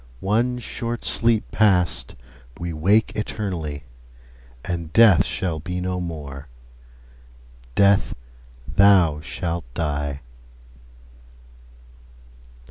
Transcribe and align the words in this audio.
One 0.19 0.57
short 0.57 1.03
sleep 1.05 1.51
past, 1.51 2.15
we 2.59 2.73
wake 2.73 3.15
eternally, 3.15 3.83
And 4.65 4.91
Death 4.91 5.23
shall 5.23 5.59
be 5.59 5.79
no 5.79 5.99
more: 6.01 6.47
Death, 7.75 8.15
thou 8.67 9.19
shalt 9.21 9.71
die! 9.75 10.21